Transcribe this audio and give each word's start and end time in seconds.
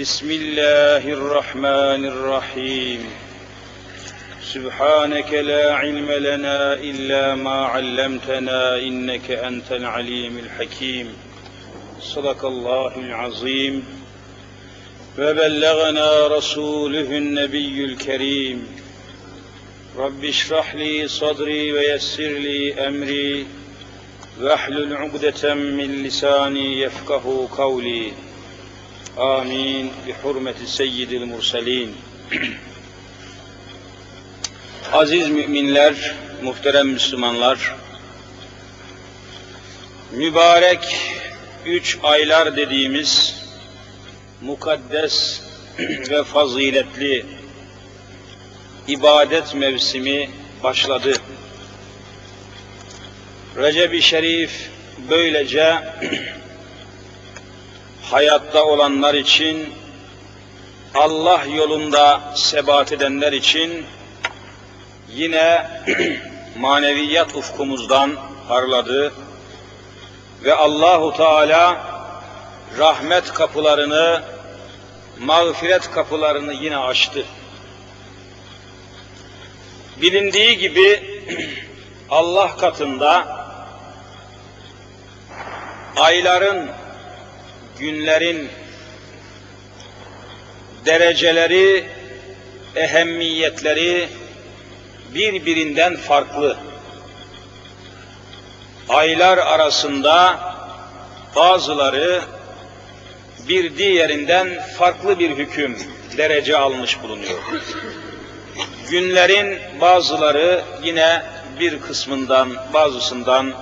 بسم 0.00 0.30
الله 0.30 1.12
الرحمن 1.12 2.04
الرحيم. 2.04 3.10
سبحانك 4.42 5.32
لا 5.32 5.74
علم 5.74 6.12
لنا 6.12 6.74
إلا 6.74 7.34
ما 7.34 7.50
علمتنا 7.50 8.76
إنك 8.76 9.30
أنت 9.30 9.72
العليم 9.72 10.38
الحكيم. 10.38 11.12
صدق 12.00 12.44
الله 12.44 12.96
العظيم. 12.96 13.84
وبلغنا 15.18 16.26
رسوله 16.26 17.16
النبي 17.16 17.84
الكريم. 17.84 18.66
رب 19.96 20.24
اشرح 20.24 20.74
لي 20.74 21.08
صدري 21.08 21.72
ويسر 21.72 22.28
لي 22.28 22.88
أمري. 22.88 23.46
واحلل 24.40 24.96
عقدة 24.96 25.54
من 25.54 26.02
لساني 26.02 26.80
يفقه 26.80 27.48
قولي. 27.58 28.29
Amin. 29.16 29.90
Bi 30.06 30.14
hurmeti 30.22 30.66
seyyidil 30.66 31.24
murselin. 31.24 31.96
Aziz 34.92 35.28
müminler, 35.28 36.14
muhterem 36.42 36.88
Müslümanlar, 36.88 37.74
mübarek 40.12 40.96
üç 41.66 41.98
aylar 42.02 42.56
dediğimiz 42.56 43.36
mukaddes 44.40 45.42
ve 46.10 46.24
faziletli 46.24 47.26
ibadet 48.88 49.54
mevsimi 49.54 50.30
başladı. 50.62 51.12
Recep-i 53.56 54.02
Şerif 54.02 54.70
böylece 55.10 55.78
hayatta 58.10 58.64
olanlar 58.64 59.14
için, 59.14 59.74
Allah 60.94 61.44
yolunda 61.56 62.20
sebat 62.34 62.92
edenler 62.92 63.32
için 63.32 63.86
yine 65.08 65.66
maneviyat 66.58 67.34
ufkumuzdan 67.34 68.10
parladı 68.48 69.12
ve 70.44 70.54
Allahu 70.54 71.16
Teala 71.16 71.86
rahmet 72.78 73.32
kapılarını, 73.32 74.22
mağfiret 75.18 75.90
kapılarını 75.90 76.52
yine 76.52 76.76
açtı. 76.76 77.24
Bilindiği 80.02 80.58
gibi 80.58 81.20
Allah 82.10 82.56
katında 82.56 83.26
ayların, 85.96 86.79
günlerin 87.80 88.48
dereceleri, 90.86 91.84
ehemmiyetleri 92.76 94.08
birbirinden 95.14 95.96
farklı. 95.96 96.56
Aylar 98.88 99.38
arasında 99.38 100.38
bazıları 101.36 102.22
bir 103.48 103.78
diğerinden 103.78 104.48
farklı 104.78 105.18
bir 105.18 105.30
hüküm, 105.30 105.78
derece 106.16 106.56
almış 106.56 107.02
bulunuyor. 107.02 107.38
Günlerin 108.90 109.58
bazıları 109.80 110.62
yine 110.82 111.22
bir 111.60 111.80
kısmından, 111.80 112.48
bazısından 112.74 113.54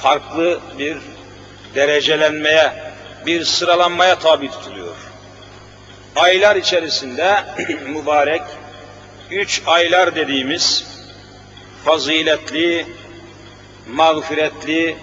farklı 0.00 0.60
bir 0.78 0.96
derecelenmeye, 1.74 2.91
bir 3.26 3.44
sıralanmaya 3.44 4.18
tabi 4.18 4.50
tutuluyor. 4.50 4.96
Aylar 6.16 6.56
içerisinde 6.56 7.44
mübarek 7.86 8.42
üç 9.30 9.62
aylar 9.66 10.14
dediğimiz 10.16 10.84
faziletli, 11.84 12.86
mağfiretli, 13.88 14.96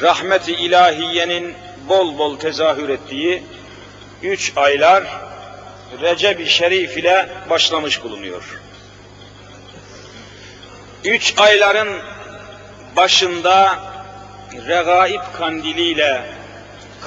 rahmeti 0.00 0.52
ilahiyenin 0.52 1.54
bol 1.88 2.18
bol 2.18 2.38
tezahür 2.38 2.88
ettiği 2.88 3.42
üç 4.22 4.52
aylar 4.56 5.04
Recep-i 6.00 6.46
Şerif 6.46 6.98
ile 6.98 7.28
başlamış 7.50 8.04
bulunuyor. 8.04 8.60
Üç 11.04 11.34
ayların 11.38 11.88
başında 12.96 13.78
regaib 14.66 15.20
kandiliyle 15.32 16.22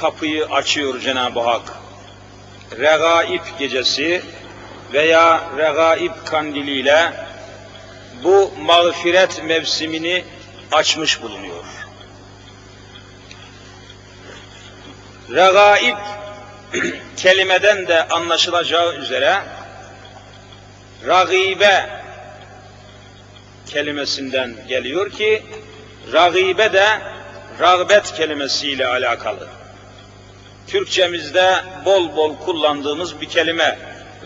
kapıyı 0.01 0.45
açıyor 0.45 0.99
Cenab-ı 0.99 1.39
Hak. 1.39 1.73
Regaib 2.79 3.41
gecesi 3.59 4.21
veya 4.93 5.43
regaib 5.57 6.11
kandiliyle 6.25 7.13
bu 8.23 8.51
mağfiret 8.61 9.43
mevsimini 9.43 10.23
açmış 10.71 11.21
bulunuyor. 11.21 11.63
Regaib 15.29 15.97
kelimeden 17.17 17.87
de 17.87 18.07
anlaşılacağı 18.07 18.95
üzere 18.95 19.41
ragibe 21.07 21.89
kelimesinden 23.67 24.55
geliyor 24.67 25.11
ki 25.11 25.43
ragibe 26.13 26.73
de 26.73 26.87
rağbet 27.59 28.13
kelimesiyle 28.13 28.87
alakalı. 28.87 29.47
Türkçemizde 30.67 31.55
bol 31.85 32.15
bol 32.15 32.35
kullandığımız 32.37 33.21
bir 33.21 33.29
kelime. 33.29 33.77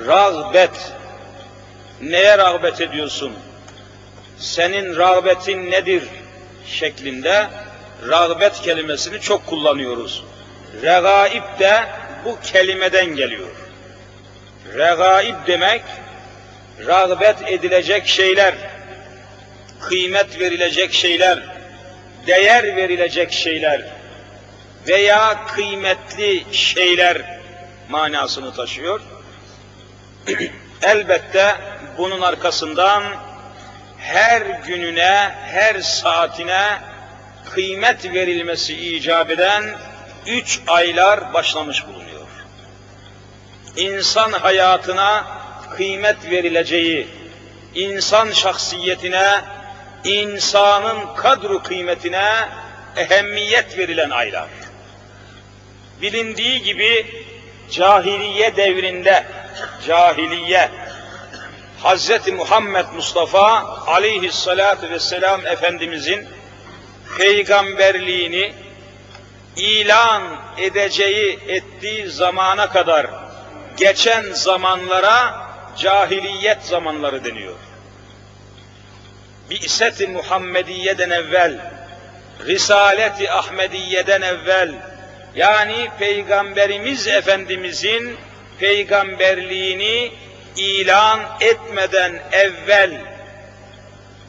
Rağbet. 0.07 0.93
Neye 2.01 2.37
rağbet 2.37 2.81
ediyorsun? 2.81 3.33
Senin 4.37 4.95
rağbetin 4.95 5.71
nedir? 5.71 6.03
şeklinde 6.69 7.47
rağbet 8.09 8.61
kelimesini 8.61 9.21
çok 9.21 9.45
kullanıyoruz. 9.45 10.23
Regaib 10.83 11.59
de 11.59 11.83
bu 12.25 12.37
kelimeden 12.43 13.15
geliyor. 13.15 13.49
Regaib 14.77 15.35
demek 15.47 15.81
rağbet 16.87 17.35
edilecek 17.47 18.07
şeyler, 18.07 18.53
kıymet 19.79 20.39
verilecek 20.39 20.93
şeyler, 20.93 21.39
değer 22.27 22.75
verilecek 22.75 23.31
şeyler 23.31 23.98
veya 24.87 25.47
kıymetli 25.47 26.45
şeyler 26.51 27.39
manasını 27.89 28.53
taşıyor. 28.53 29.01
Elbette 30.81 31.55
bunun 31.97 32.21
arkasından 32.21 33.03
her 33.97 34.41
gününe, 34.41 35.31
her 35.45 35.81
saatine 35.81 36.79
kıymet 37.49 38.13
verilmesi 38.13 38.95
icap 38.95 39.31
eden 39.31 39.63
üç 40.27 40.59
aylar 40.67 41.33
başlamış 41.33 41.87
bulunuyor. 41.87 42.27
İnsan 43.77 44.31
hayatına 44.31 45.25
kıymet 45.75 46.31
verileceği, 46.31 47.07
insan 47.75 48.31
şahsiyetine, 48.31 49.41
insanın 50.03 51.15
kadru 51.15 51.63
kıymetine 51.63 52.49
ehemmiyet 52.95 53.77
verilen 53.77 54.09
aylar. 54.09 54.47
Bilindiği 56.01 56.63
gibi 56.63 57.05
cahiliye 57.71 58.55
devrinde, 58.55 59.25
cahiliye, 59.87 60.69
Hz. 61.83 62.27
Muhammed 62.27 62.85
Mustafa 62.95 63.63
aleyhissalatu 63.87 64.89
vesselam 64.89 65.47
Efendimizin 65.47 66.27
peygamberliğini 67.17 68.53
ilan 69.55 70.23
edeceği 70.57 71.39
ettiği 71.47 72.09
zamana 72.09 72.69
kadar 72.69 73.07
geçen 73.77 74.31
zamanlara 74.31 75.49
cahiliyet 75.77 76.63
zamanları 76.63 77.25
deniyor. 77.25 77.55
Bi'set-i 79.49 80.07
Muhammediye'den 80.07 81.09
evvel, 81.09 81.71
Risalet-i 82.45 83.31
Ahmediye'den 83.31 84.21
evvel, 84.21 84.73
yani 85.35 85.89
Peygamberimiz 85.99 87.07
Efendimizin 87.07 88.17
peygamberliğini 88.59 90.11
ilan 90.55 91.19
etmeden 91.41 92.21
evvel 92.31 93.01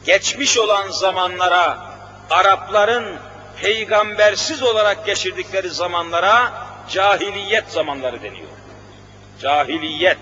geçmiş 0.05 0.57
olan 0.57 0.89
zamanlara 0.89 1.91
Arapların 2.29 3.17
peygambersiz 3.61 4.63
olarak 4.63 5.05
geçirdikleri 5.05 5.69
zamanlara 5.69 6.53
cahiliyet 6.89 7.67
zamanları 7.67 8.23
deniyor. 8.23 8.47
Cahiliyet 9.41 10.17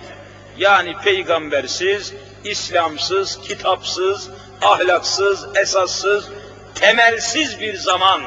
yani 0.58 0.98
peygambersiz, 0.98 2.14
İslamsız, 2.44 3.42
kitapsız, 3.42 4.30
ahlaksız, 4.62 5.48
esassız, 5.56 6.30
temelsiz 6.76 7.60
bir 7.60 7.78
zaman. 7.78 8.22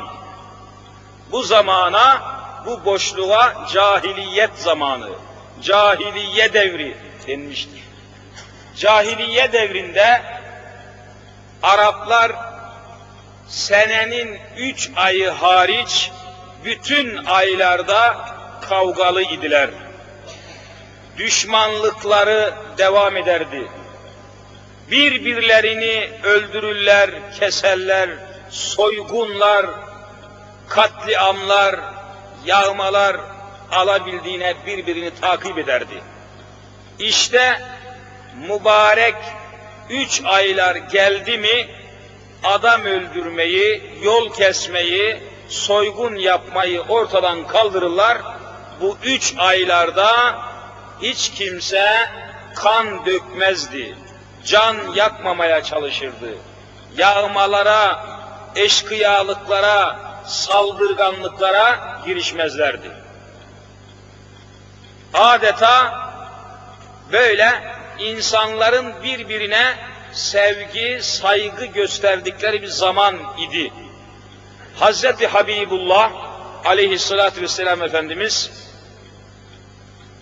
Bu 1.32 1.42
zamana, 1.42 2.22
bu 2.66 2.84
boşluğa 2.84 3.66
cahiliyet 3.72 4.50
zamanı, 4.54 5.10
cahiliye 5.62 6.52
devri 6.52 6.96
denmiştir. 7.26 7.82
Cahiliye 8.76 9.52
devrinde 9.52 10.22
Araplar 11.62 12.32
senenin 13.48 14.38
üç 14.56 14.90
ayı 14.96 15.30
hariç 15.30 16.10
bütün 16.64 17.24
aylarda 17.24 18.16
kavgalı 18.68 19.22
idiler. 19.22 19.70
Düşmanlıkları 21.18 22.54
devam 22.78 23.16
ederdi. 23.16 23.68
Birbirlerini 24.90 26.10
öldürürler, 26.22 27.10
keserler, 27.40 28.10
soygunlar, 28.50 29.66
katliamlar, 30.68 31.80
yağmalar 32.44 33.16
alabildiğine 33.72 34.54
birbirini 34.66 35.10
takip 35.20 35.58
ederdi. 35.58 36.02
İşte 36.98 37.60
mübarek 38.48 39.14
üç 39.90 40.22
aylar 40.24 40.76
geldi 40.76 41.38
mi 41.38 41.68
adam 42.44 42.84
öldürmeyi, 42.84 43.82
yol 44.02 44.32
kesmeyi, 44.32 45.22
soygun 45.48 46.16
yapmayı 46.16 46.80
ortadan 46.80 47.46
kaldırırlar. 47.46 48.18
Bu 48.80 48.98
üç 49.04 49.34
aylarda 49.38 50.38
hiç 51.02 51.30
kimse 51.30 52.08
kan 52.54 53.06
dökmezdi. 53.06 53.96
Can 54.44 54.76
yakmamaya 54.94 55.62
çalışırdı. 55.62 56.34
Yağmalara, 56.96 58.06
eşkıyalıklara, 58.56 60.11
saldırganlıklara 60.24 62.00
girişmezlerdi. 62.06 62.90
Adeta 65.14 66.02
böyle 67.12 67.52
insanların 67.98 69.02
birbirine 69.02 69.74
sevgi, 70.12 70.98
saygı 71.02 71.64
gösterdikleri 71.64 72.62
bir 72.62 72.66
zaman 72.68 73.18
idi. 73.38 73.72
Hazreti 74.76 75.26
Habibullah 75.26 76.12
aleyhissalatü 76.64 77.42
vesselam 77.42 77.82
Efendimiz 77.82 78.50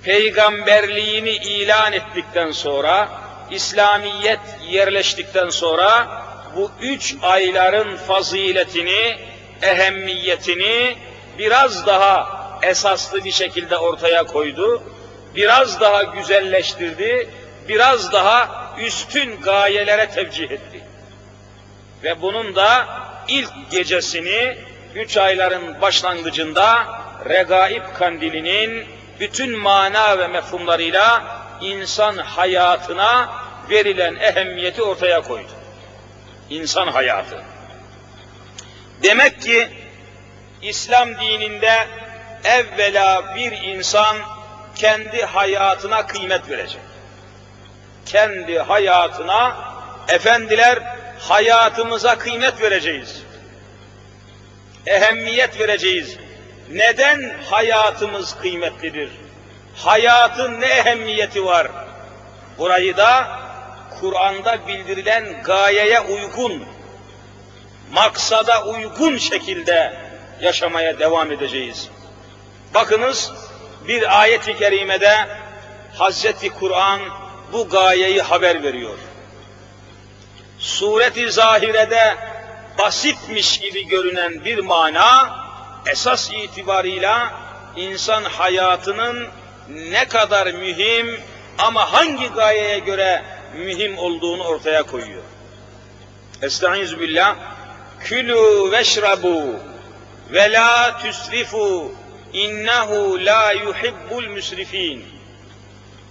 peygamberliğini 0.03 1.31
ilan 1.31 1.93
ettikten 1.93 2.51
sonra, 2.51 3.09
İslamiyet 3.51 4.41
yerleştikten 4.69 5.51
sonra 5.51 6.09
bu 6.57 6.71
üç 6.81 7.15
ayların 7.23 7.97
faziletini, 7.97 9.19
ehemmiyetini 9.63 10.97
biraz 11.39 11.87
daha 11.87 12.41
esaslı 12.63 13.25
bir 13.25 13.33
şekilde 13.33 13.77
ortaya 13.77 14.25
koydu. 14.25 14.83
Biraz 15.35 15.81
daha 15.81 16.03
güzelleştirdi, 16.03 17.29
biraz 17.69 18.13
daha 18.13 18.49
üstün 18.79 19.41
gayelere 19.41 20.11
tevcih 20.11 20.51
etti. 20.51 20.81
Ve 22.03 22.23
bunun 22.23 22.55
da 22.55 22.87
ilk 23.29 23.71
gecesini 23.71 24.57
üç 24.95 25.17
ayların 25.17 25.81
başlangıcında 25.81 26.87
Regaib 27.29 27.83
kandilinin 27.99 28.87
bütün 29.21 29.59
mana 29.59 30.19
ve 30.19 30.29
mefhumlarıyla 30.29 31.23
insan 31.61 32.17
hayatına 32.17 33.31
verilen 33.71 34.17
ehemmiyeti 34.17 34.83
ortaya 34.83 35.21
koydu. 35.23 35.53
İnsan 36.51 36.89
hayatı. 36.89 37.43
Demek 39.03 39.43
ki 39.43 39.69
İslam 40.63 41.21
dininde 41.21 41.87
evvela 42.45 43.35
bir 43.37 43.53
insan 43.53 44.17
kendi 44.75 45.25
hayatına 45.25 46.07
kıymet 46.07 46.51
verecek. 46.51 46.81
Kendi 48.07 48.59
hayatına 48.59 49.57
efendiler 50.09 50.79
hayatımıza 51.19 52.19
kıymet 52.19 52.63
vereceğiz. 52.63 53.23
Ehemmiyet 54.87 55.61
vereceğiz. 55.61 56.17
Neden 56.71 57.35
hayatımız 57.51 58.37
kıymetlidir? 58.37 59.11
Hayatın 59.77 60.61
ne 60.61 60.67
ehemmiyeti 60.67 61.45
var? 61.45 61.69
Burayı 62.59 62.97
da 62.97 63.41
Kur'an'da 64.01 64.69
bildirilen 64.69 65.43
gayeye 65.43 66.01
uygun, 66.01 66.65
maksada 67.93 68.65
uygun 68.65 69.17
şekilde 69.17 69.97
yaşamaya 70.41 70.99
devam 70.99 71.33
edeceğiz. 71.33 71.89
Bakınız 72.75 73.33
bir 73.89 74.21
ayet-i 74.21 74.57
kerimede 74.59 75.29
Hazreti 75.95 76.51
Kur'an 76.51 77.01
bu 77.53 77.69
gayeyi 77.69 78.23
haber 78.23 78.63
veriyor. 78.63 78.99
Sureti 80.59 81.33
zahirede 81.33 82.17
basitmiş 82.79 83.61
gibi 83.61 83.87
görünen 83.87 84.45
bir 84.45 84.59
mana 84.59 85.37
esas 85.87 86.31
itibarıyla 86.31 87.33
insan 87.77 88.25
hayatının 88.25 89.29
ne 89.69 90.09
kadar 90.09 90.47
mühim 90.47 91.21
ama 91.59 91.93
hangi 91.93 92.29
gayeye 92.29 92.79
göre 92.79 93.23
mühim 93.55 93.99
olduğunu 93.99 94.45
ortaya 94.45 94.83
koyuyor. 94.83 95.23
Estaizu 96.43 97.01
billah. 97.01 97.37
Külü 98.01 98.73
veşrabu 98.73 99.55
ve 100.33 100.53
la 100.53 100.99
tüsrifu 100.99 101.93
innehu 102.33 103.27
la 103.27 103.53
yuhibbul 103.53 104.27
müsrifin. 104.27 105.07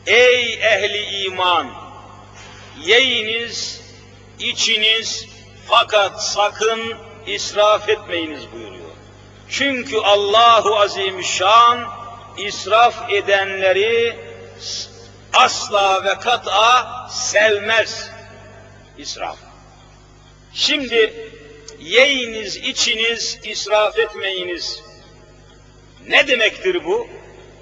Ey 0.08 0.54
ehli 0.54 1.26
iman! 1.26 1.68
Yeyiniz, 2.82 3.82
içiniz 4.40 5.26
fakat 5.68 6.24
sakın 6.24 6.94
israf 7.28 7.90
etmeyiniz 7.90 8.52
buyuruyor. 8.52 8.90
Çünkü 9.50 9.98
Allahu 9.98 10.80
Azimüşşan 10.80 11.88
israf 12.38 13.12
edenleri 13.12 14.20
asla 15.34 16.04
ve 16.04 16.20
kat'a 16.20 17.08
sevmez. 17.10 18.10
İsraf. 18.98 19.38
Şimdi 20.54 21.32
yeyiniz, 21.80 22.58
içiniz, 22.58 23.40
israf 23.44 24.00
etmeyiniz. 24.00 24.82
Ne 26.08 26.28
demektir 26.28 26.86
bu? 26.86 27.08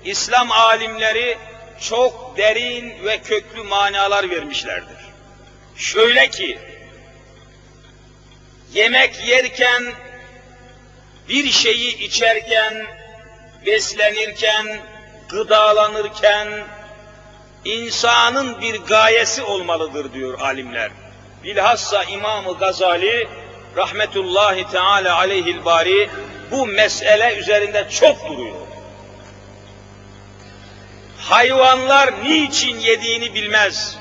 İslam 0.03 0.51
alimleri 0.51 1.37
çok 1.81 2.37
derin 2.37 3.05
ve 3.05 3.21
köklü 3.21 3.63
manalar 3.63 4.29
vermişlerdir. 4.29 4.97
Şöyle 5.75 6.29
ki, 6.29 6.59
yemek 8.73 9.27
yerken, 9.27 9.93
bir 11.29 11.51
şeyi 11.51 11.97
içerken, 11.97 12.87
beslenirken, 13.65 14.79
gıdalanırken, 15.29 16.47
insanın 17.65 18.61
bir 18.61 18.75
gayesi 18.75 19.43
olmalıdır 19.43 20.13
diyor 20.13 20.39
alimler. 20.39 20.91
Bilhassa 21.43 22.03
İmam-ı 22.03 22.57
Gazali 22.57 23.27
rahmetullahi 23.77 24.67
teala 24.71 25.17
aleyhil 25.17 25.65
bari 25.65 26.09
bu 26.51 26.67
mesele 26.67 27.35
üzerinde 27.35 27.87
çok 27.89 28.29
duruyor. 28.29 28.55
Hayvanlar 31.17 32.23
niçin 32.23 32.79
yediğini 32.79 33.33
bilmez. 33.33 33.97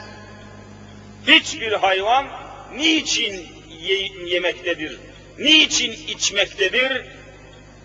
Hiçbir 1.26 1.72
hayvan 1.72 2.26
niçin 2.74 3.48
ye 3.80 4.10
yemektedir, 4.26 5.00
niçin 5.38 5.92
içmektedir? 5.92 7.06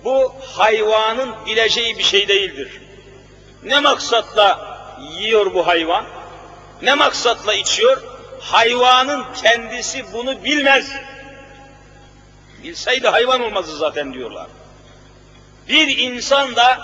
Bu 0.03 0.35
hayvanın 0.55 1.45
bileceği 1.45 1.97
bir 1.97 2.03
şey 2.03 2.27
değildir. 2.27 2.81
Ne 3.63 3.79
maksatla 3.79 4.77
yiyor 5.19 5.53
bu 5.53 5.67
hayvan? 5.67 6.05
Ne 6.81 6.93
maksatla 6.93 7.53
içiyor? 7.53 8.01
Hayvanın 8.39 9.25
kendisi 9.43 10.13
bunu 10.13 10.43
bilmez. 10.43 10.91
Bilseydi 12.63 13.07
hayvan 13.07 13.41
olmazdı 13.41 13.77
zaten 13.77 14.13
diyorlar. 14.13 14.47
Bir 15.67 15.97
insan 15.97 16.55
da 16.55 16.77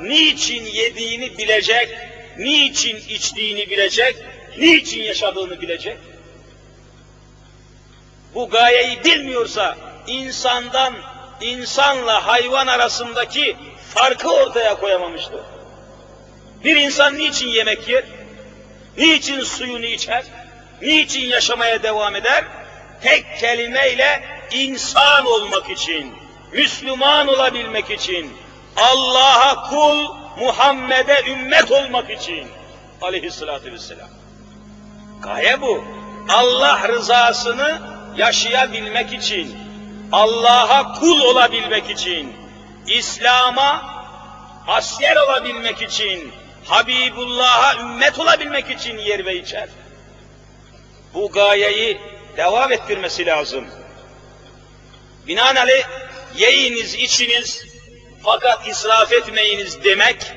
niçin 0.00 0.64
yediğini 0.64 1.38
bilecek, 1.38 1.88
niçin 2.38 2.96
içtiğini 2.96 3.70
bilecek, 3.70 4.16
niçin 4.58 5.02
yaşadığını 5.02 5.60
bilecek. 5.60 5.98
Bu 8.34 8.50
gayeyi 8.50 9.04
bilmiyorsa 9.04 9.76
insandan, 10.06 10.94
insanla 11.40 12.26
hayvan 12.26 12.66
arasındaki 12.66 13.56
farkı 13.94 14.30
ortaya 14.30 14.74
koyamamıştır. 14.74 15.40
Bir 16.64 16.76
insan 16.76 17.18
niçin 17.18 17.48
yemek 17.48 17.88
yer? 17.88 18.04
Niçin 18.98 19.40
suyunu 19.40 19.86
içer? 19.86 20.24
Niçin 20.82 21.28
yaşamaya 21.28 21.82
devam 21.82 22.16
eder? 22.16 22.44
Tek 23.02 23.38
kelimeyle 23.40 24.22
insan 24.54 25.26
olmak 25.26 25.70
için, 25.70 26.14
Müslüman 26.52 27.28
olabilmek 27.28 27.90
için, 27.90 28.32
Allah'a 28.76 29.70
kul, 29.70 30.06
Muhammed'e 30.38 31.30
ümmet 31.30 31.72
olmak 31.72 32.10
için. 32.10 32.48
Aleyhissalatü 33.02 33.72
vesselam. 33.72 34.08
Gaye 35.22 35.60
bu. 35.60 35.84
Allah 36.28 36.88
rızasını 36.88 37.82
yaşayabilmek 38.16 39.12
için, 39.12 39.56
Allah'a 40.12 40.92
kul 40.92 41.20
olabilmek 41.20 41.90
için, 41.90 42.32
İslam'a 42.86 43.82
asker 44.66 45.16
olabilmek 45.16 45.82
için, 45.82 46.32
Habibullah'a 46.64 47.74
ümmet 47.74 48.18
olabilmek 48.18 48.70
için 48.70 48.98
yer 48.98 49.26
ve 49.26 49.36
içer. 49.36 49.68
Bu 51.14 51.30
gayeyi 51.30 52.00
devam 52.36 52.72
ettirmesi 52.72 53.26
lazım. 53.26 53.64
Binaenaleyh 55.26 55.84
yiyiniz, 56.36 56.94
içiniz 56.94 57.64
fakat 58.24 58.68
israf 58.68 59.12
etmeyiniz 59.12 59.84
demek 59.84 60.32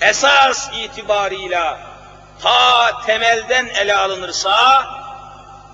esas 0.00 0.70
itibarıyla 0.84 1.80
ta 2.42 3.02
temelden 3.06 3.66
ele 3.66 3.96
alınırsa 3.96 4.86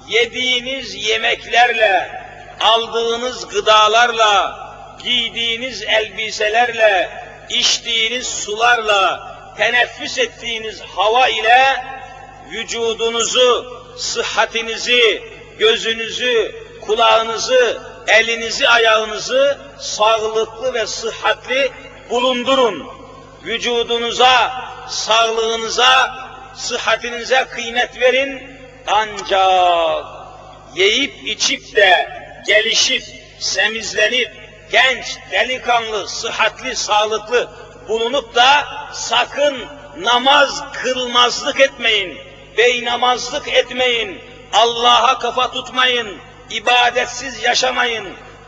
yediğiniz 0.08 0.94
yemeklerle, 0.94 2.22
aldığınız 2.60 3.48
gıdalarla, 3.48 4.58
giydiğiniz 5.04 5.82
elbiselerle, 5.82 7.10
içtiğiniz 7.48 8.26
sularla, 8.26 9.36
teneffüs 9.56 10.18
ettiğiniz 10.18 10.80
hava 10.80 11.28
ile 11.28 11.84
vücudunuzu, 12.50 13.82
sıhhatinizi, 13.98 15.22
gözünüzü, 15.58 16.54
kulağınızı, 16.80 17.96
elinizi, 18.08 18.68
ayağınızı 18.68 19.58
sağlıklı 19.80 20.75
ve 20.75 20.86
sıhhatli 20.86 21.72
bulundurun. 22.10 22.86
Vücudunuza, 23.44 24.64
sağlığınıza, 24.88 26.14
sıhhatinize 26.54 27.44
kıymet 27.44 28.00
verin. 28.00 28.56
Ancak 28.86 30.06
yiyip 30.75 31.14
içip 31.28 31.76
de 31.76 32.08
gelişip, 32.46 33.02
semizlenip, 33.38 34.30
genç, 34.72 35.06
delikanlı, 35.32 36.08
sıhhatli, 36.08 36.76
sağlıklı 36.76 37.50
bulunup 37.88 38.34
da 38.34 38.64
sakın 38.92 39.64
namaz 39.98 40.64
kılmazlık 40.72 41.60
etmeyin, 41.60 42.18
beynamazlık 42.58 43.48
etmeyin, 43.48 44.20
Allah'a 44.52 45.18
kafa 45.18 45.50
tutmayın, 45.50 46.18
ibadetsiz 46.50 47.43
yaşamayın. 47.43 48.07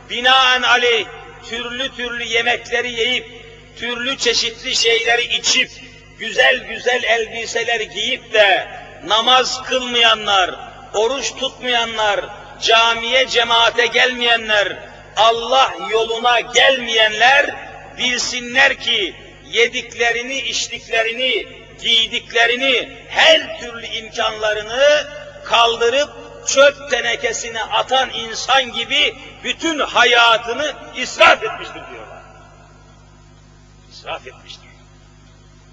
Binaenaleyh 0.09 1.05
türlü 1.49 1.95
türlü 1.95 2.23
yemekleri 2.23 2.91
yiyip, 2.91 3.25
türlü 3.77 4.17
çeşitli 4.17 4.75
şeyleri 4.75 5.23
içip, 5.23 5.71
güzel 6.19 6.57
güzel 6.57 7.03
elbiseler 7.03 7.79
giyip 7.81 8.33
de 8.33 8.67
namaz 9.07 9.63
kılmayanlar, 9.63 10.55
oruç 10.93 11.35
tutmayanlar, 11.35 12.25
camiye 12.61 13.27
cemaate 13.27 13.85
gelmeyenler, 13.85 14.77
Allah 15.15 15.73
yoluna 15.91 16.39
gelmeyenler 16.39 17.55
bilsinler 17.97 18.79
ki 18.79 19.15
yediklerini, 19.51 20.39
içtiklerini, 20.39 21.47
giydiklerini, 21.81 22.89
her 23.07 23.59
türlü 23.59 23.85
imkanlarını 23.85 25.07
kaldırıp 25.45 26.09
çöp 26.47 26.89
tenekesine 26.91 27.63
atan 27.63 28.09
insan 28.09 28.73
gibi 28.73 29.15
bütün 29.43 29.79
hayatını 29.79 30.73
israf 30.95 31.43
etmiştir 31.43 31.73
diyorlar. 31.91 32.21
İsraf 33.91 34.27
etmiştir. 34.27 34.69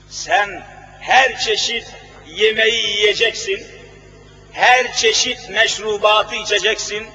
Sen 0.08 0.66
her 1.00 1.40
çeşit 1.40 1.86
yemeği 2.26 2.86
yiyeceksin, 2.86 3.66
her 4.52 4.96
çeşit 4.96 5.50
meşrubatı 5.50 6.34
içeceksin, 6.34 7.06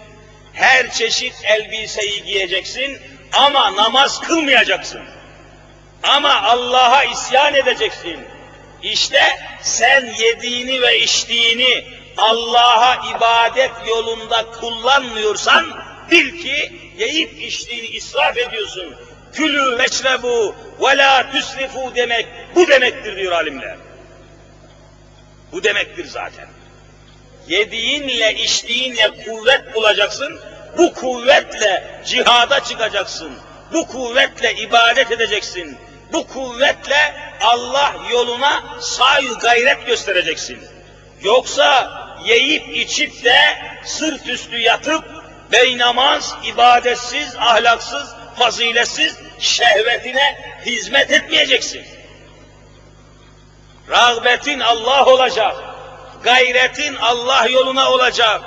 her 0.53 0.91
çeşit 0.91 1.33
elbiseyi 1.43 2.23
giyeceksin 2.23 2.99
ama 3.33 3.75
namaz 3.75 4.21
kılmayacaksın. 4.21 5.01
Ama 6.03 6.41
Allah'a 6.41 7.03
isyan 7.03 7.53
edeceksin. 7.53 8.19
İşte 8.83 9.21
sen 9.61 10.13
yediğini 10.19 10.81
ve 10.81 10.99
içtiğini 10.99 12.00
Allah'a 12.17 13.09
ibadet 13.17 13.71
yolunda 13.87 14.45
kullanmıyorsan 14.51 15.65
bil 16.11 16.41
ki 16.41 16.71
yiyip 16.97 17.41
içtiğini 17.41 17.87
israf 17.87 18.37
ediyorsun. 18.37 18.95
Külü 19.33 19.77
veşrebu 19.77 20.55
ve 20.81 20.97
la 20.97 21.31
tüsrifu 21.31 21.95
demek 21.95 22.27
bu 22.55 22.67
demektir 22.67 23.15
diyor 23.17 23.31
alimler. 23.31 23.77
Bu 25.51 25.63
demektir 25.63 26.05
zaten. 26.05 26.47
Yediğinle 27.47 28.33
içtiğinle 28.33 29.11
kuvvet 29.25 29.75
bulacaksın. 29.75 30.39
Bu 30.77 30.93
kuvvetle 30.93 32.01
cihada 32.05 32.63
çıkacaksın. 32.63 33.31
Bu 33.73 33.87
kuvvetle 33.87 34.53
ibadet 34.53 35.11
edeceksin. 35.11 35.77
Bu 36.13 36.27
kuvvetle 36.27 37.15
Allah 37.41 37.95
yoluna 38.11 38.77
say 38.81 39.27
gayret 39.41 39.87
göstereceksin. 39.87 40.70
Yoksa 41.23 41.91
yiyip 42.25 42.75
içip 42.75 43.23
de 43.23 43.39
sırt 43.85 44.27
üstü 44.27 44.57
yatıp 44.57 45.03
beynamaz, 45.51 46.35
ibadetsiz, 46.45 47.35
ahlaksız, 47.35 48.15
faziletsiz 48.39 49.17
şehvetine 49.39 50.55
hizmet 50.65 51.11
etmeyeceksin. 51.11 51.85
Rağbetin 53.89 54.59
Allah 54.59 55.05
olacak, 55.05 55.55
gayretin 56.23 56.95
Allah 56.95 57.47
yoluna 57.49 57.91
olacak, 57.91 58.41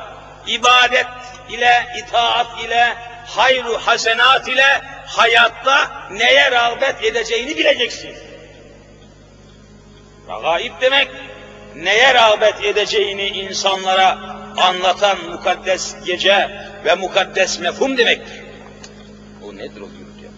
ibadet 0.46 1.06
ile, 1.50 1.86
itaat 1.98 2.64
ile, 2.64 2.96
hayru 3.26 3.78
hasenat 3.78 4.48
ile 4.48 4.80
hayatta 5.06 6.08
neye 6.10 6.50
rağbet 6.50 7.04
edeceğini 7.04 7.58
bileceksin. 7.58 8.16
Ragaib 10.28 10.80
demek, 10.80 11.10
neye 11.76 12.14
rağbet 12.14 12.64
edeceğini 12.64 13.26
insanlara 13.28 14.18
anlatan 14.56 15.18
mukaddes 15.30 15.96
gece 16.04 16.50
ve 16.84 16.94
mukaddes 16.94 17.60
mefhum 17.60 17.98
demektir. 17.98 18.44
O 19.42 19.56
nedir 19.56 19.80
o 19.80 19.88
diyor. 20.20 20.32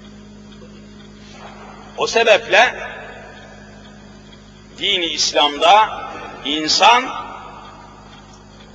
O 1.97 2.07
sebeple 2.07 2.75
dini 4.79 5.07
İslam'da 5.07 6.03
insan 6.45 7.05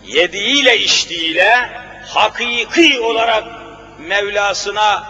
yediğiyle 0.05 0.77
içtiğiyle 0.77 1.69
hakiki 2.07 2.99
olarak 2.99 3.61
Mevlasına 4.07 5.03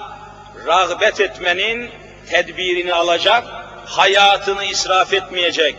rağbet 0.65 1.19
etmenin 1.19 1.91
tedbirini 2.29 2.93
alacak, 2.93 3.43
hayatını 3.85 4.65
israf 4.65 5.13
etmeyecek. 5.13 5.75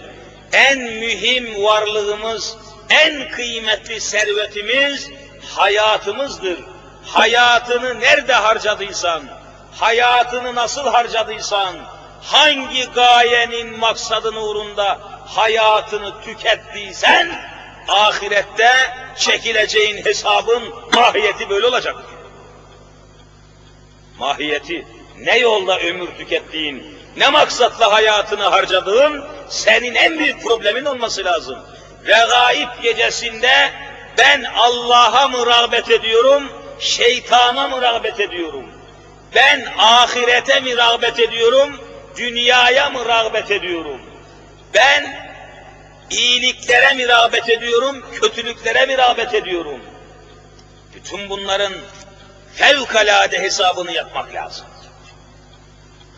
En 0.53 0.79
mühim 0.79 1.63
varlığımız, 1.65 2.57
en 2.91 3.31
kıymetli 3.31 4.01
servetimiz 4.01 5.11
hayatımızdır. 5.55 6.59
Hayatını 7.05 8.01
nerede 8.01 8.33
harcadıysan, 8.33 9.23
hayatını 9.73 10.55
nasıl 10.55 10.85
harcadıysan, 10.85 11.77
hangi 12.23 12.85
gayenin 12.85 13.79
maksadın 13.79 14.35
uğrunda 14.35 14.99
hayatını 15.27 16.23
tükettiysen, 16.25 17.33
ahirette 17.89 18.73
çekileceğin 19.17 20.05
hesabın 20.05 20.63
mahiyeti 20.95 21.51
böyle 21.51 21.67
olacak. 21.67 21.97
Mahiyeti, 24.19 24.87
ne 25.19 25.39
yolda 25.39 25.79
ömür 25.79 26.07
tükettiğin, 26.19 26.92
ne 27.17 27.29
maksatla 27.29 27.93
hayatını 27.93 28.43
harcadığın, 28.43 29.25
senin 29.49 29.95
en 29.95 30.19
büyük 30.19 30.43
problemin 30.43 30.85
olması 30.85 31.25
lazım. 31.25 31.59
Ve 32.07 32.27
gayip 32.31 32.83
gecesinde 32.83 33.71
ben 34.19 34.45
Allah'a 34.57 35.29
mı 35.29 35.47
rağbet 35.47 35.91
ediyorum, 35.91 36.53
şeytana 36.79 37.69
mı 37.69 37.83
rağbet 37.83 38.21
ediyorum? 38.21 38.65
Ben 39.35 39.67
ahirete 39.79 40.61
mi 40.61 40.77
rağbet 40.77 41.21
ediyorum, 41.21 41.81
dünyaya 42.17 42.91
mı 42.91 43.07
rağbet 43.07 43.51
ediyorum? 43.51 44.01
Ben 44.75 45.33
iyiliklere 46.11 46.95
mi 46.95 47.09
rağbet 47.09 47.49
ediyorum, 47.49 48.05
kötülüklere 48.21 48.87
mi 48.87 48.99
rağbet 48.99 49.35
ediyorum? 49.35 49.81
Bütün 50.95 51.31
bunların 51.31 51.73
fevkalade 52.55 53.39
hesabını 53.39 53.93
yapmak 53.93 54.35
lazım. 54.35 54.67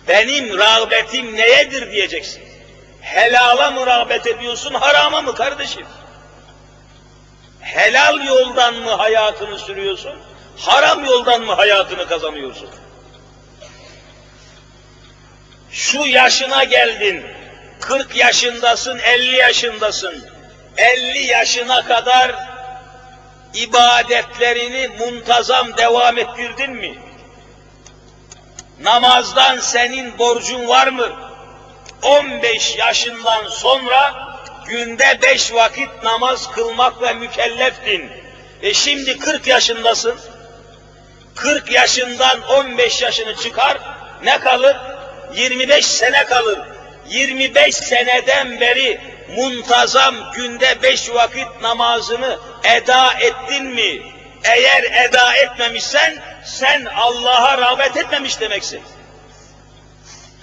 Benim 0.08 0.58
rağbetim 0.58 1.36
neyedir 1.36 1.92
diyeceksin. 1.92 2.42
Helala 3.00 3.70
mı 3.70 3.86
rağbet 3.86 4.26
ediyorsun, 4.26 4.74
harama 4.74 5.22
mı 5.22 5.34
kardeşim? 5.34 5.86
Helal 7.60 8.26
yoldan 8.26 8.74
mı 8.74 8.90
hayatını 8.90 9.58
sürüyorsun, 9.58 10.18
haram 10.58 11.04
yoldan 11.04 11.42
mı 11.42 11.52
hayatını 11.52 12.08
kazanıyorsun? 12.08 12.70
Şu 15.70 15.98
yaşına 15.98 16.64
geldin, 16.64 17.26
40 17.80 18.16
yaşındasın, 18.16 18.98
50 18.98 19.36
yaşındasın. 19.36 20.24
50 20.76 21.18
yaşına 21.18 21.84
kadar 21.84 22.34
ibadetlerini 23.54 24.88
muntazam 24.98 25.76
devam 25.76 26.18
ettirdin 26.18 26.70
mi? 26.70 27.03
Namazdan 28.80 29.58
senin 29.58 30.18
borcun 30.18 30.68
var 30.68 30.88
mı? 30.88 31.08
15 32.02 32.76
yaşından 32.76 33.48
sonra 33.48 34.14
günde 34.66 35.18
5 35.22 35.54
vakit 35.54 35.88
namaz 36.02 36.50
kılmakla 36.50 37.12
mükelleftin. 37.12 38.10
E 38.62 38.74
şimdi 38.74 39.18
40 39.18 39.46
yaşındasın. 39.46 40.18
40 41.34 41.70
yaşından 41.70 42.42
15 42.42 43.02
yaşını 43.02 43.36
çıkar, 43.36 43.78
ne 44.24 44.40
kalır? 44.40 44.76
25 45.34 45.86
sene 45.86 46.24
kalır. 46.24 46.58
25 47.08 47.74
seneden 47.74 48.60
beri 48.60 49.00
muntazam 49.36 50.14
günde 50.34 50.82
5 50.82 51.10
vakit 51.10 51.46
namazını 51.62 52.38
eda 52.64 53.12
ettin 53.20 53.64
mi? 53.66 54.13
Eğer 54.44 54.82
eda 54.82 55.36
etmemişsen, 55.36 56.22
sen 56.44 56.84
Allah'a 56.84 57.58
rağbet 57.58 57.96
etmemiş 57.96 58.40
demeksin. 58.40 58.82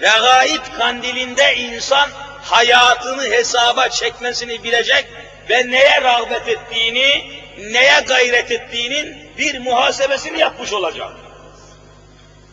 Regaib 0.01 0.77
kandilinde 0.77 1.55
insan 1.55 2.09
hayatını 2.41 3.23
hesaba 3.23 3.89
çekmesini 3.89 4.63
bilecek 4.63 5.07
ve 5.49 5.71
neye 5.71 6.01
rağbet 6.01 6.47
ettiğini, 6.47 7.31
neye 7.57 7.99
gayret 7.99 8.51
ettiğinin 8.51 9.31
bir 9.37 9.59
muhasebesini 9.59 10.39
yapmış 10.39 10.73
olacak. 10.73 11.11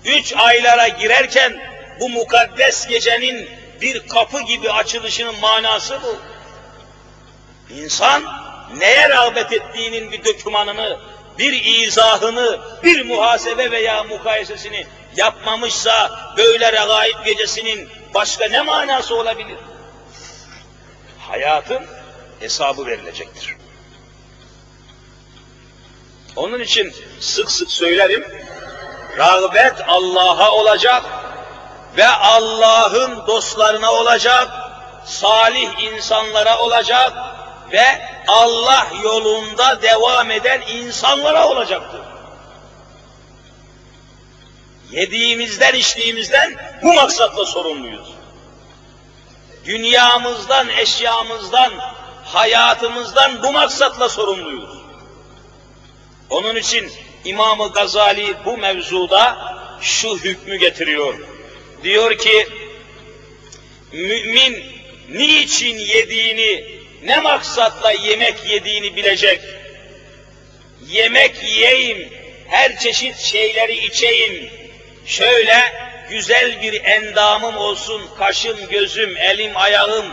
Üç 0.05 0.35
aylara 0.37 0.89
girerken 0.89 1.61
bu 2.01 2.09
mukaddes 2.09 2.87
gecenin 2.87 3.51
bir 3.81 4.09
kapı 4.09 4.41
gibi 4.41 4.71
açılışının 4.71 5.41
manası 5.41 5.99
bu. 6.03 6.19
İnsan 7.75 8.23
neye 8.79 9.09
rağbet 9.09 9.53
ettiğinin 9.53 10.13
bir 10.13 10.25
dokümanını, 10.25 11.01
bir 11.39 11.65
izahını, 11.65 12.61
bir 12.83 13.05
muhasebe 13.05 13.71
veya 13.71 14.05
mukayesesini 14.05 14.87
yapmamışsa 15.17 16.11
böyle 16.37 16.73
regaib 16.73 17.25
gecesinin 17.25 17.89
başka 18.15 18.49
ne 18.49 18.63
manası 18.63 19.15
olabilir? 19.17 19.59
Hayatın 21.19 21.87
hesabı 22.41 22.87
verilecektir. 22.87 23.57
Onun 26.37 26.61
için 26.61 26.95
sık 27.21 27.51
sık 27.51 27.71
söylerim, 27.71 28.25
rağbet 29.19 29.75
Allah'a 29.89 30.51
olacak 30.53 31.03
ve 31.97 32.07
Allah'ın 32.09 33.27
dostlarına 33.27 33.93
olacak, 33.93 34.49
salih 35.05 35.81
insanlara 35.81 36.59
olacak 36.59 37.13
ve 37.73 38.09
Allah 38.29 38.89
yolunda 39.05 39.83
devam 39.83 40.31
eden 40.31 40.61
insanlara 40.61 41.49
olacaktır. 41.49 42.01
Yediğimizden, 44.91 45.75
içtiğimizden 45.75 46.57
bu 46.83 46.93
maksatla 46.95 47.45
sorumluyuz. 47.47 48.09
Dünyamızdan, 49.65 50.69
eşyamızdan, 50.69 51.73
hayatımızdan 52.25 53.43
bu 53.43 53.53
maksatla 53.53 54.09
sorumluyuz. 54.09 54.79
Onun 56.31 56.57
için 56.57 56.93
İmam-ı 57.25 57.73
Gazali 57.73 58.35
bu 58.45 58.59
mevzuda 58.59 59.39
şu 59.81 60.17
hükmü 60.17 60.57
getiriyor. 60.57 61.15
Diyor 61.83 62.19
ki, 62.19 62.49
mümin 63.93 64.65
niçin 65.09 65.79
yediğini, 65.79 66.78
ne 67.03 67.21
maksatla 67.21 67.93
yemek 67.93 68.35
yediğini 68.51 68.97
bilecek. 68.97 69.41
Yemek 70.87 71.43
yiyeyim, 71.43 72.13
her 72.49 72.79
çeşit 72.79 73.17
şeyleri 73.17 73.87
içeyim, 73.87 74.51
şöyle 75.07 75.57
güzel 76.11 76.63
bir 76.63 76.85
endamım 76.85 77.57
olsun, 77.57 78.03
kaşım, 78.19 78.59
gözüm, 78.71 79.17
elim, 79.17 79.57
ayağım, 79.57 80.07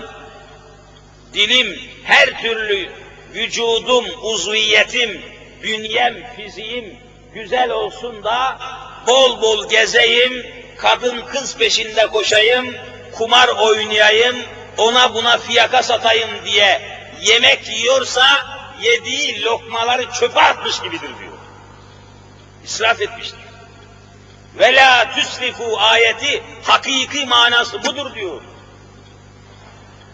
dilim, 1.33 1.79
her 2.03 2.41
türlü 2.41 2.89
vücudum, 3.33 4.05
uzviyetim, 4.21 5.21
bünyem, 5.63 6.15
fiziğim 6.35 6.95
güzel 7.33 7.69
olsun 7.69 8.23
da 8.23 8.57
bol 9.07 9.41
bol 9.41 9.69
gezeyim, 9.69 10.45
kadın 10.77 11.21
kız 11.21 11.57
peşinde 11.57 12.07
koşayım, 12.07 12.75
kumar 13.11 13.47
oynayayım, 13.47 14.35
ona 14.77 15.13
buna 15.13 15.37
fiyaka 15.37 15.83
satayım 15.83 16.29
diye 16.45 16.81
yemek 17.21 17.69
yiyorsa 17.69 18.25
yediği 18.81 19.43
lokmaları 19.43 20.11
çöpe 20.11 20.41
atmış 20.41 20.79
gibidir 20.79 21.09
diyor. 21.19 21.33
İsraf 22.63 23.01
etmiştir. 23.01 23.39
Ve 24.59 24.75
la 24.75 25.11
tüsrifu 25.15 25.79
ayeti 25.79 26.43
hakiki 26.63 27.25
manası 27.25 27.83
budur 27.83 28.15
diyor. 28.15 28.41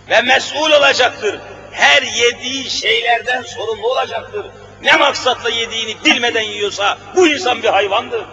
Ve 0.09 0.21
mesul 0.21 0.71
olacaktır. 0.71 1.39
Her 1.71 2.01
yediği 2.01 2.69
şeylerden 2.69 3.41
sorumlu 3.43 3.87
olacaktır. 3.87 4.45
Ne 4.81 4.95
maksatla 4.95 5.49
yediğini 5.49 6.05
bilmeden 6.05 6.41
yiyorsa 6.41 6.97
bu 7.15 7.27
insan 7.27 7.63
bir 7.63 7.67
hayvandır. 7.67 8.25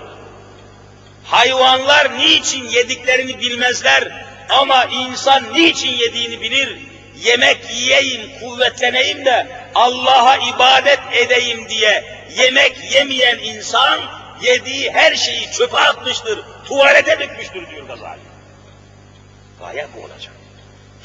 Hayvanlar 1.25 2.19
niçin 2.19 2.65
yediklerini 2.65 3.41
bilmezler 3.41 4.27
ama 4.49 4.85
insan 4.85 5.53
niçin 5.53 5.93
yediğini 5.93 6.41
bilir. 6.41 6.79
Yemek 7.17 7.59
yiyeyim, 7.71 8.31
kuvvetleneyim 8.41 9.25
de 9.25 9.47
Allah'a 9.75 10.37
ibadet 10.37 11.01
edeyim 11.13 11.69
diye 11.69 12.05
yemek 12.37 12.93
yemeyen 12.95 13.39
insan 13.39 14.01
yediği 14.43 14.91
her 14.93 15.15
şeyi 15.15 15.53
çöpe 15.53 15.79
atmıştır, 15.79 16.41
tuvalete 16.65 17.21
dökmüştür 17.21 17.71
diyor 17.71 17.87
Gazali. 17.87 18.21
Gaye 19.61 19.89
bu 19.97 20.05
olacak. 20.05 20.33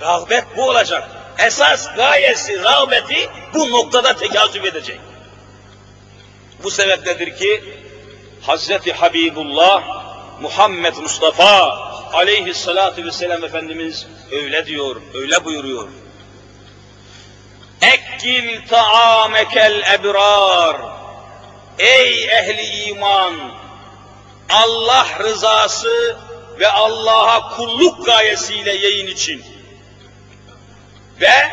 Rağbet 0.01 0.43
bu 0.57 0.69
olacak. 0.69 1.09
Esas 1.37 1.95
gayesi, 1.95 2.63
rağbeti 2.63 3.29
bu 3.53 3.71
noktada 3.71 4.15
tekazüp 4.15 4.65
edecek. 4.65 4.99
Bu 6.63 6.71
sebepledir 6.71 7.37
ki 7.37 7.63
Hazreti 8.41 8.93
Habibullah 8.93 9.83
Muhammed 10.41 10.95
Mustafa 10.95 11.82
aleyhissalatu 12.13 13.05
vesselam 13.05 13.43
Efendimiz 13.43 14.07
öyle 14.31 14.65
diyor, 14.65 15.01
öyle 15.13 15.45
buyuruyor. 15.45 15.87
Ekkil 17.81 18.67
taamekel 18.67 19.83
ebrar 19.93 20.77
Ey 21.79 22.23
ehli 22.23 22.89
iman! 22.89 23.63
Allah 24.49 25.07
rızası 25.19 26.17
ve 26.59 26.67
Allah'a 26.71 27.55
kulluk 27.55 28.05
gayesiyle 28.05 28.73
yayın 28.73 29.07
için 29.07 29.43
ve 31.21 31.49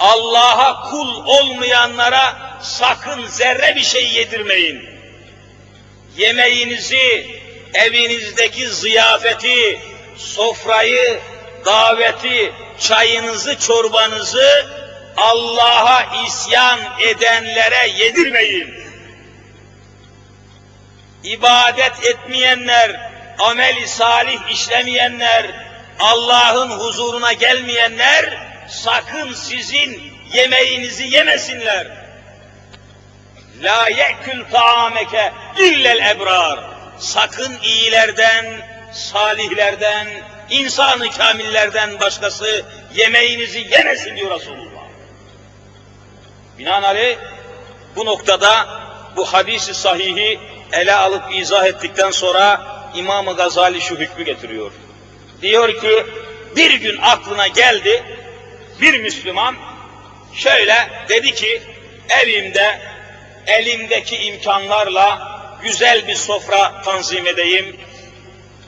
Allah'a 0.00 0.90
kul 0.90 1.26
olmayanlara 1.26 2.36
sakın 2.62 3.26
zerre 3.26 3.76
bir 3.76 3.82
şey 3.82 4.12
yedirmeyin. 4.12 4.90
Yemeğinizi, 6.16 7.39
evinizdeki 7.74 8.68
ziyafeti, 8.68 9.80
sofrayı, 10.16 11.20
daveti, 11.64 12.52
çayınızı, 12.78 13.58
çorbanızı 13.58 14.66
Allah'a 15.16 16.26
isyan 16.26 16.80
edenlere 17.00 17.88
yedirmeyin. 17.88 18.74
İbadet 21.24 22.06
etmeyenler, 22.06 23.10
ameli 23.38 23.88
salih 23.88 24.50
işlemeyenler, 24.50 25.46
Allah'ın 25.98 26.70
huzuruna 26.70 27.32
gelmeyenler 27.32 28.50
sakın 28.68 29.32
sizin 29.32 30.12
yemeğinizi 30.32 31.04
yemesinler. 31.04 31.86
La 33.62 33.88
ye'kül 33.88 34.44
taameke 34.50 35.32
illel 35.58 36.10
ebrar. 36.10 36.69
Sakın 37.00 37.58
iyilerden, 37.62 38.66
salihlerden, 38.92 40.06
insanı 40.50 41.10
kamillerden 41.10 42.00
başkası 42.00 42.64
yemeğinizi 42.94 43.58
yemesin 43.70 44.16
diyor 44.16 44.40
Resulullah. 44.40 44.80
Binaenaleyh 46.58 47.16
bu 47.96 48.04
noktada 48.04 48.66
bu 49.16 49.32
hadisi 49.32 49.74
sahihi 49.74 50.40
ele 50.72 50.94
alıp 50.94 51.22
izah 51.34 51.66
ettikten 51.66 52.10
sonra 52.10 52.66
İmam-ı 52.94 53.36
Gazali 53.36 53.80
şu 53.80 53.96
hükmü 53.96 54.24
getiriyor. 54.24 54.72
Diyor 55.42 55.80
ki 55.80 56.06
bir 56.56 56.74
gün 56.74 56.98
aklına 57.02 57.46
geldi 57.48 58.02
bir 58.80 59.00
Müslüman 59.00 59.56
şöyle 60.34 60.90
dedi 61.08 61.34
ki 61.34 61.62
evimde 62.22 62.80
elimdeki 63.46 64.16
imkanlarla 64.16 65.29
güzel 65.62 66.08
bir 66.08 66.14
sofra 66.14 66.82
tanzim 66.82 67.26
edeyim, 67.26 67.80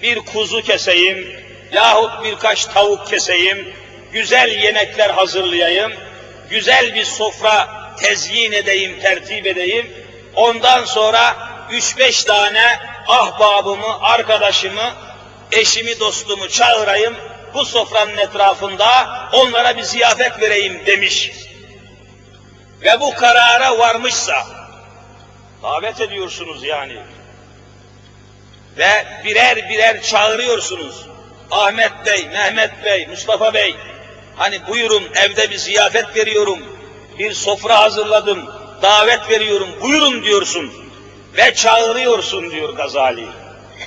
bir 0.03 0.19
kuzu 0.19 0.63
keseyim, 0.63 1.41
yahut 1.73 2.25
birkaç 2.25 2.65
tavuk 2.65 3.07
keseyim, 3.07 3.75
güzel 4.13 4.63
yemekler 4.63 5.11
hazırlayayım, 5.11 5.93
güzel 6.51 6.95
bir 6.95 7.05
sofra 7.05 7.83
tezyin 8.01 8.53
edeyim, 8.53 9.01
tertip 9.01 9.47
edeyim. 9.47 9.93
Ondan 10.35 10.85
sonra 10.85 11.37
üç 11.71 11.99
beş 11.99 12.25
tane 12.25 12.79
ahbabımı, 13.09 14.01
arkadaşımı, 14.01 14.95
eşimi, 15.53 16.01
dostumu 16.01 16.49
çağırayım, 16.49 17.17
bu 17.55 17.65
sofranın 17.65 18.17
etrafında 18.17 19.09
onlara 19.33 19.77
bir 19.77 19.83
ziyafet 19.83 20.41
vereyim 20.41 20.87
demiş. 20.87 21.31
Ve 22.83 23.01
bu 23.01 23.15
karara 23.15 23.79
varmışsa, 23.79 24.47
davet 25.63 26.01
ediyorsunuz 26.01 26.65
yani. 26.65 26.97
Ve 28.79 29.07
birer 29.25 29.69
birer 29.69 30.03
çağırıyorsunuz. 30.03 31.07
Ahmet 31.51 31.93
Bey, 32.07 32.29
Mehmet 32.29 32.85
Bey, 32.85 33.07
Mustafa 33.07 33.55
Bey, 33.55 33.77
hani 34.37 34.67
buyurun 34.67 35.09
evde 35.15 35.51
bir 35.51 35.57
ziyafet 35.57 36.17
veriyorum, 36.17 36.59
bir 37.19 37.33
sofra 37.35 37.79
hazırladım, 37.79 38.51
davet 38.83 39.31
veriyorum, 39.31 39.69
buyurun 39.81 40.25
diyorsun 40.25 40.73
ve 41.37 41.55
çağırıyorsun 41.55 42.51
diyor 42.51 42.75
Gazali. 42.77 43.27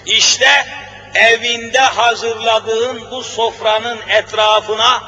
İşte 0.05 0.49
evinde 1.15 1.79
hazırladığın 1.79 3.11
bu 3.11 3.23
sofranın 3.23 3.99
etrafına 4.09 5.03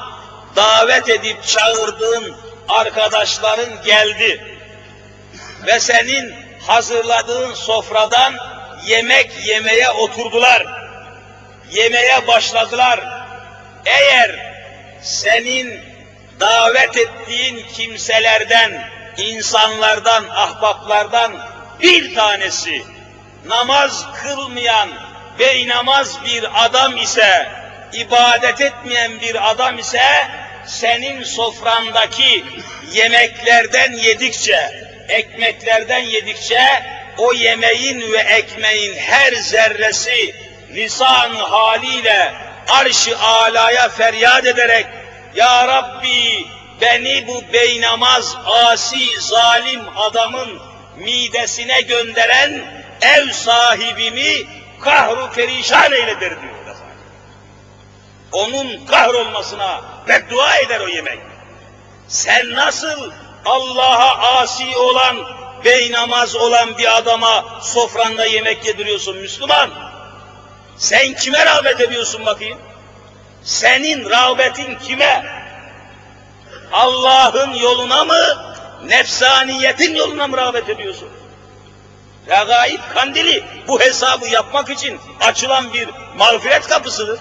davet 0.56 1.10
edip 1.10 1.44
çağırdığın 1.44 2.36
arkadaşların 2.70 3.84
geldi 3.86 4.58
ve 5.68 5.80
senin 5.80 6.47
hazırladığın 6.62 7.54
sofradan 7.54 8.34
yemek 8.86 9.32
yemeye 9.46 9.90
oturdular. 9.90 10.66
Yemeye 11.72 12.28
başladılar. 12.28 13.00
Eğer 13.86 14.54
senin 15.02 15.80
davet 16.40 16.98
ettiğin 16.98 17.66
kimselerden, 17.74 18.90
insanlardan, 19.18 20.26
ahbaplardan 20.30 21.34
bir 21.82 22.16
tanesi 22.16 22.84
namaz 23.46 24.06
kılmayan, 24.16 24.90
beynamaz 25.40 26.26
bir 26.26 26.66
adam 26.66 26.98
ise, 26.98 27.50
ibadet 27.94 28.62
etmeyen 28.62 29.22
bir 29.22 29.52
adam 29.52 29.80
ise, 29.80 30.28
senin 30.66 31.24
sofrandaki 31.24 32.46
yemeklerden 32.94 33.94
yedikçe, 33.94 34.87
ekmeklerden 35.10 36.04
yedikçe, 36.04 36.84
o 37.18 37.34
yemeğin 37.34 38.12
ve 38.12 38.18
ekmeğin 38.18 38.98
her 38.98 39.34
zerresi 39.34 40.36
lisan 40.74 41.36
haliyle 41.36 42.34
arş-ı 42.70 43.20
alaya 43.20 43.90
feryat 43.90 44.46
ederek 44.46 44.86
Ya 45.36 45.68
Rabbi 45.68 46.46
beni 46.82 47.28
bu 47.28 47.54
beynamaz, 47.54 48.38
asi, 48.46 49.22
zalim 49.22 49.82
adamın 49.96 50.60
midesine 50.98 51.82
gönderen 51.82 52.62
ev 53.02 53.32
sahibimi 53.32 54.48
kahru 54.82 55.32
perişan 55.32 55.92
eyle 55.92 56.22
der 56.22 56.42
diyor. 56.42 56.58
Onun 58.32 58.86
kahrolmasına 58.86 59.82
beddua 60.08 60.58
eder 60.58 60.80
o 60.80 60.88
yemek. 60.88 61.20
Sen 62.08 62.52
nasıl 62.52 63.12
Allah'a 63.48 64.38
asi 64.38 64.78
olan, 64.78 65.18
beynamaz 65.66 66.36
olan 66.36 66.78
bir 66.78 66.98
adama 66.98 67.46
sofranda 67.62 68.26
yemek 68.26 68.66
yediriyorsun 68.66 69.18
Müslüman? 69.18 69.70
Sen 70.78 71.14
kime 71.14 71.46
rağbet 71.46 71.82
ediyorsun 71.82 72.26
bakayım? 72.26 72.58
Senin 73.44 74.10
rağbetin 74.10 74.76
kime? 74.76 75.26
Allah'ın 76.72 77.54
yoluna 77.54 78.04
mı, 78.04 78.22
nefsaniyetin 78.86 79.96
yoluna 79.96 80.28
mı 80.28 80.38
rağbet 80.38 80.70
ediyorsun? 80.70 81.10
Regaib 82.28 82.82
kandili 82.94 83.44
bu 83.68 83.82
hesabı 83.82 84.28
yapmak 84.28 84.70
için 84.70 85.00
açılan 85.22 85.74
bir 85.74 85.90
mağfiret 86.18 86.68
kapısıdır. 86.68 87.20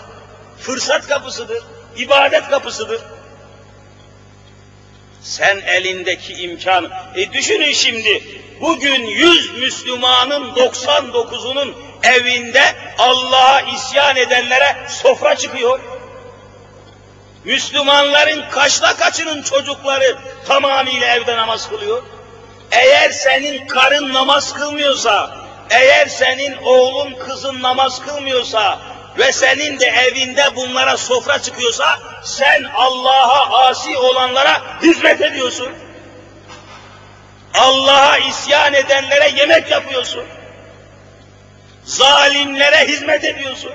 Fırsat 0.61 1.09
kapısıdır, 1.09 1.63
ibadet 1.97 2.51
kapısıdır. 2.51 3.01
Sen 5.27 5.61
elindeki 5.67 6.33
imkan, 6.33 6.91
e 7.15 7.33
düşünün 7.33 7.73
şimdi, 7.73 8.23
bugün 8.61 9.07
yüz 9.07 9.59
Müslümanın 9.59 10.55
99'unun 10.55 11.73
evinde 12.03 12.63
Allah'a 12.99 13.61
isyan 13.61 14.17
edenlere 14.17 14.77
sofra 14.89 15.37
çıkıyor. 15.37 15.81
Müslümanların 17.45 18.51
kaçta 18.51 18.97
kaçının 18.97 19.43
çocukları 19.43 20.19
tamamıyla 20.49 21.15
evde 21.15 21.37
namaz 21.37 21.69
kılıyor. 21.69 22.03
Eğer 22.73 23.11
senin 23.11 23.67
karın 23.67 24.13
namaz 24.13 24.53
kılmıyorsa, 24.55 25.37
eğer 25.71 26.07
senin 26.07 26.57
oğlun 26.57 27.15
kızın 27.15 27.63
namaz 27.63 28.01
kılmıyorsa 28.07 28.79
ve 29.19 29.33
senin 29.33 29.81
de 29.81 29.87
evinde 29.87 30.57
bunlara 30.57 30.97
sofra 30.97 31.43
çıkıyorsa 31.43 31.99
sen 32.25 32.65
Allah'a 32.75 33.69
asi 33.69 33.99
olanlara 33.99 34.81
hizmet 34.83 35.21
ediyorsun. 35.21 35.69
Allah'a 37.55 38.19
isyan 38.19 38.75
edenlere 38.75 39.29
yemek 39.29 39.71
yapıyorsun. 39.71 40.25
Zalimlere 41.85 42.89
hizmet 42.89 43.25
ediyorsun. 43.25 43.73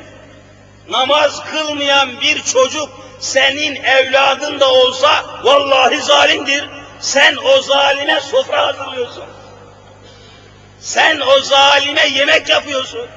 Namaz 0.89 1.43
kılmayan 1.51 2.21
bir 2.21 2.43
çocuk 2.43 2.89
senin 3.19 3.75
evladın 3.75 4.59
da 4.59 4.73
olsa 4.73 5.25
vallahi 5.43 6.01
zalimdir. 6.01 6.69
Sen 6.99 7.35
o 7.35 7.61
zalime 7.61 8.21
sofra 8.21 8.67
hazırlıyorsun. 8.67 9.23
Sen 10.79 11.19
o 11.19 11.39
zalime 11.39 12.07
yemek 12.07 12.49
yapıyorsun. 12.49 13.07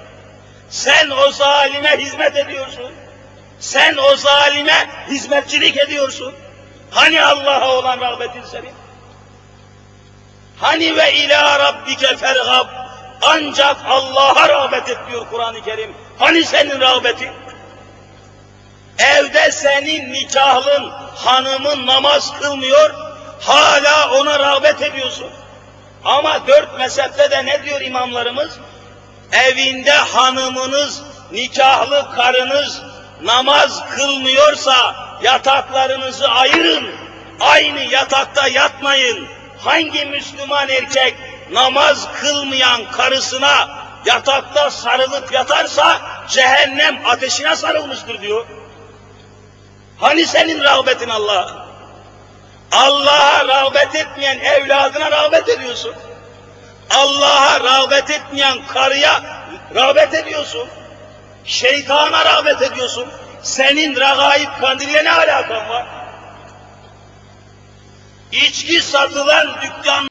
Sen 0.70 1.10
o 1.10 1.30
zalime 1.30 1.96
hizmet 1.98 2.36
ediyorsun. 2.36 2.92
Sen 3.60 3.96
o 3.96 4.16
zalime 4.16 4.90
hizmetçilik 5.08 5.76
ediyorsun. 5.76 6.34
Hani 6.90 7.24
Allah'a 7.24 7.70
olan 7.70 8.00
rağbetin 8.00 8.44
senin? 8.44 8.72
Hani 10.60 10.96
ve 10.96 11.14
ila 11.14 11.58
rabbike 11.58 12.16
fergab 12.16 12.66
ancak 13.22 13.76
Allah'a 13.88 14.48
rağbet 14.48 14.90
et 14.90 14.98
diyor 15.10 15.26
Kur'an-ı 15.30 15.64
Kerim. 15.64 15.94
Hani 16.18 16.44
senin 16.44 16.80
rağbetin? 16.80 17.30
Evde 18.98 19.52
senin 19.52 20.12
nikahlın 20.12 20.90
hanımın 21.14 21.86
namaz 21.86 22.40
kılmıyor, 22.40 22.94
hala 23.40 24.10
ona 24.20 24.38
rağbet 24.38 24.82
ediyorsun. 24.82 25.30
Ama 26.04 26.46
dört 26.46 26.78
mezhepte 26.78 27.30
de 27.30 27.46
ne 27.46 27.64
diyor 27.64 27.80
imamlarımız? 27.80 28.58
Evinde 29.32 29.92
hanımınız, 29.92 31.02
nikahlı 31.32 32.14
karınız 32.16 32.82
namaz 33.22 33.82
kılmıyorsa 33.96 34.94
yataklarınızı 35.22 36.28
ayırın. 36.28 36.90
Aynı 37.40 37.80
yatakta 37.80 38.48
yatmayın. 38.48 39.28
Hangi 39.58 40.06
Müslüman 40.06 40.68
erkek 40.68 41.14
namaz 41.52 42.08
kılmayan 42.20 42.90
karısına 42.90 43.68
yatakta 44.06 44.70
sarılıp 44.70 45.32
yatarsa 45.32 46.00
cehennem 46.28 47.06
ateşine 47.06 47.56
sarılmıştır 47.56 48.20
diyor. 48.20 48.46
Hani 49.98 50.26
senin 50.26 50.62
rağbetin 50.64 51.08
Allah'a? 51.08 51.66
Allah'a 52.72 53.48
rağbet 53.48 53.94
etmeyen 53.94 54.38
evladına 54.38 55.10
rağbet 55.10 55.48
ediyorsun. 55.48 55.94
Allah'a 56.90 57.60
rağbet 57.60 58.10
etmeyen 58.10 58.66
karıya 58.66 59.22
rağbet 59.74 60.14
ediyorsun. 60.14 60.68
Şeytana 61.44 62.24
rağbet 62.24 62.62
ediyorsun. 62.62 63.06
Senin 63.42 63.94
regaib 63.96 64.60
kandiliyle 64.60 65.04
ne 65.04 65.12
alakan 65.12 65.68
var? 65.68 65.86
İçki 68.32 68.82
satılan 68.82 69.56
dükkan 69.62 70.02